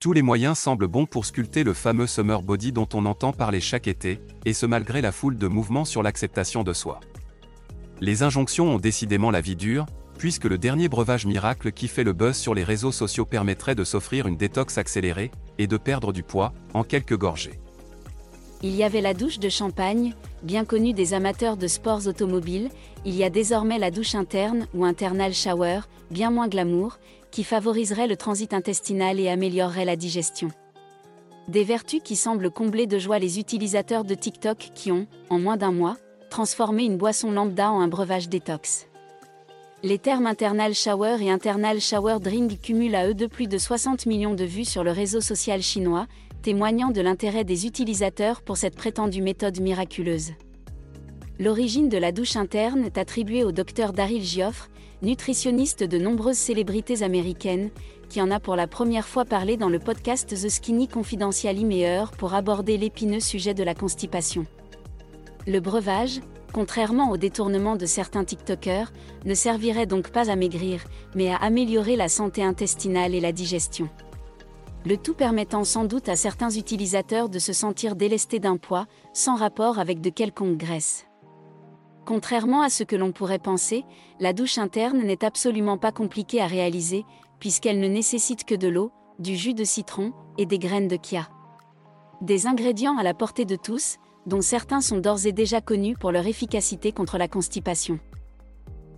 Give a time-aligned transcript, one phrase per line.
[0.00, 3.58] Tous les moyens semblent bons pour sculpter le fameux summer body dont on entend parler
[3.58, 7.00] chaque été, et ce malgré la foule de mouvements sur l'acceptation de soi.
[8.00, 12.12] Les injonctions ont décidément la vie dure, puisque le dernier breuvage miracle qui fait le
[12.12, 16.22] buzz sur les réseaux sociaux permettrait de s'offrir une détox accélérée, et de perdre du
[16.22, 17.58] poids, en quelques gorgées.
[18.62, 22.70] Il y avait la douche de champagne, bien connue des amateurs de sports automobiles,
[23.04, 25.80] il y a désormais la douche interne ou internal shower,
[26.10, 26.98] bien moins glamour,
[27.30, 30.48] qui favoriserait le transit intestinal et améliorerait la digestion.
[31.48, 35.56] Des vertus qui semblent combler de joie les utilisateurs de TikTok qui ont, en moins
[35.56, 35.96] d'un mois,
[36.30, 38.86] transformé une boisson lambda en un breuvage détox.
[39.82, 44.06] Les termes internal shower et internal shower drink cumulent à eux de plus de 60
[44.06, 46.06] millions de vues sur le réseau social chinois,
[46.42, 50.32] témoignant de l'intérêt des utilisateurs pour cette prétendue méthode miraculeuse.
[51.40, 54.68] L'origine de la douche interne est attribuée au docteur Daryl Gioffre,
[55.02, 57.70] nutritionniste de nombreuses célébrités américaines,
[58.08, 62.10] qui en a pour la première fois parlé dans le podcast The Skinny Confidential Imeeur
[62.12, 64.46] pour aborder l'épineux sujet de la constipation.
[65.46, 66.20] Le breuvage,
[66.52, 68.92] contrairement au détournement de certains TikTokers,
[69.24, 70.82] ne servirait donc pas à maigrir,
[71.14, 73.88] mais à améliorer la santé intestinale et la digestion.
[74.86, 79.34] Le tout permettant sans doute à certains utilisateurs de se sentir délestés d'un poids, sans
[79.34, 81.06] rapport avec de quelconques graisses.
[82.06, 83.84] Contrairement à ce que l'on pourrait penser,
[84.18, 87.04] la douche interne n'est absolument pas compliquée à réaliser,
[87.38, 91.28] puisqu'elle ne nécessite que de l'eau, du jus de citron et des graines de chia.
[92.22, 96.12] Des ingrédients à la portée de tous, dont certains sont d'ores et déjà connus pour
[96.12, 97.98] leur efficacité contre la constipation.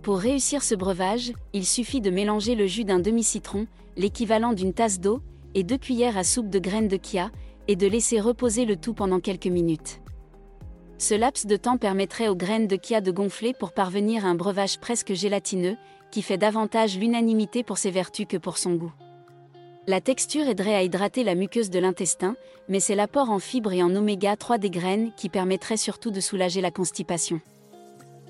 [0.01, 4.99] Pour réussir ce breuvage, il suffit de mélanger le jus d'un demi-citron, l'équivalent d'une tasse
[4.99, 5.21] d'eau,
[5.55, 7.31] et deux cuillères à soupe de graines de chia,
[7.67, 10.01] et de laisser reposer le tout pendant quelques minutes.
[10.97, 14.35] Ce laps de temps permettrait aux graines de kia de gonfler pour parvenir à un
[14.35, 15.77] breuvage presque gélatineux,
[16.11, 18.91] qui fait davantage l'unanimité pour ses vertus que pour son goût.
[19.87, 22.35] La texture aiderait à hydrater la muqueuse de l'intestin,
[22.69, 26.19] mais c'est l'apport en fibres et en oméga 3 des graines qui permettrait surtout de
[26.19, 27.41] soulager la constipation.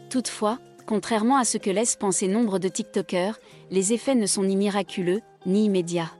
[0.10, 3.38] Toutefois, contrairement à ce que laissent penser nombre de TikTokers,
[3.70, 6.12] les effets ne sont ni miraculeux, ni immédiats.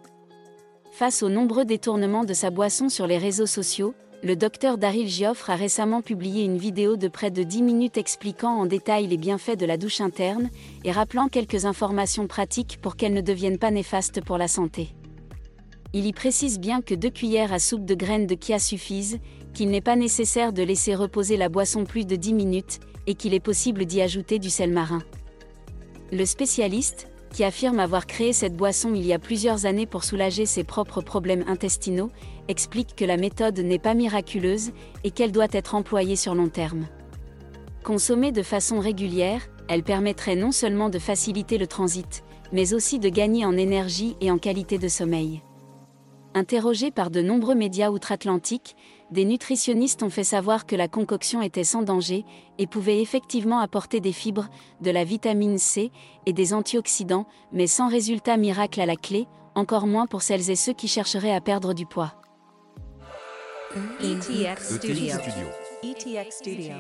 [1.02, 5.50] Face aux nombreux détournements de sa boisson sur les réseaux sociaux, le docteur Daryl Gioffre
[5.50, 9.58] a récemment publié une vidéo de près de 10 minutes expliquant en détail les bienfaits
[9.58, 10.52] de la douche interne
[10.84, 14.90] et rappelant quelques informations pratiques pour qu'elles ne deviennent pas néfastes pour la santé.
[15.94, 19.18] Il y précise bien que deux cuillères à soupe de graines de kia suffisent,
[19.56, 23.34] qu'il n'est pas nécessaire de laisser reposer la boisson plus de 10 minutes, et qu'il
[23.34, 25.02] est possible d'y ajouter du sel marin.
[26.12, 30.46] Le spécialiste, qui affirme avoir créé cette boisson il y a plusieurs années pour soulager
[30.46, 32.12] ses propres problèmes intestinaux,
[32.48, 34.72] explique que la méthode n'est pas miraculeuse
[35.04, 36.88] et qu'elle doit être employée sur long terme.
[37.84, 43.10] Consommée de façon régulière, elle permettrait non seulement de faciliter le transit, mais aussi de
[43.10, 45.42] gagner en énergie et en qualité de sommeil.
[46.34, 48.78] Interrogés par de nombreux médias outre-Atlantique,
[49.12, 52.24] des nutritionnistes ont fait savoir que la concoction était sans danger
[52.58, 54.48] et pouvait effectivement apporter des fibres,
[54.80, 55.92] de la vitamine C
[56.26, 60.56] et des antioxydants, mais sans résultat miracle à la clé, encore moins pour celles et
[60.56, 62.14] ceux qui chercheraient à perdre du poids.
[64.00, 65.16] ETX Studio.
[65.84, 66.74] ETX Studio.